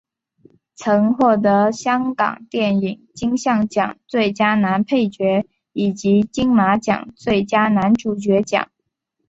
[0.73, 8.71] 曾获得香港电影金像奖最佳男配角以及金马奖最佳男主角奖。